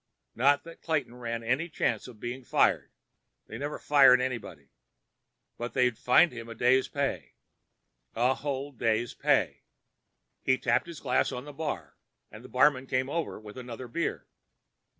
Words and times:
Not 0.33 0.63
that 0.63 0.81
Clayton 0.81 1.13
ran 1.13 1.43
any 1.43 1.69
chance 1.69 2.07
of 2.07 2.19
being 2.19 2.43
fired; 2.43 2.89
they 3.45 3.59
never 3.59 3.77
fired 3.77 4.19
anybody. 4.19 4.71
But 5.59 5.75
they'd 5.75 5.95
fined 5.95 6.31
him 6.31 6.49
a 6.49 6.55
day's 6.55 6.87
pay. 6.87 7.35
A 8.15 8.33
whole 8.33 8.71
day's 8.71 9.13
pay. 9.13 9.61
He 10.41 10.57
tapped 10.57 10.87
his 10.87 11.01
glass 11.01 11.31
on 11.31 11.45
the 11.45 11.53
bar, 11.53 11.97
and 12.31 12.43
the 12.43 12.49
barman 12.49 12.87
came 12.87 13.11
over 13.11 13.39
with 13.39 13.59
another 13.59 13.87
beer. 13.87 14.25